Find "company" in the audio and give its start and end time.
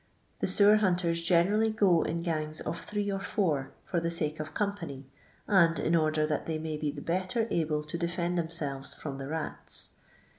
4.55-5.05